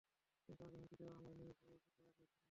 কিন্তু 0.49 0.61
আগে 0.63 0.75
হুমকি 0.75 0.95
দেওয়ায় 0.99 1.17
আমার 1.17 1.33
মেয়ে 1.39 1.53
ভয়ে 1.59 1.75
যেতে 1.75 1.97
রাজি 1.97 2.09
হচ্ছিল 2.09 2.25
না। 2.25 2.39